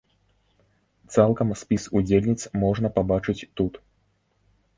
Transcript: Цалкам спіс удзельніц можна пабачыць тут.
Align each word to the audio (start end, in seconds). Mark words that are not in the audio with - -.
Цалкам 1.15 1.53
спіс 1.63 1.83
удзельніц 1.99 2.39
можна 2.63 2.87
пабачыць 2.97 3.37
тут. 3.61 3.73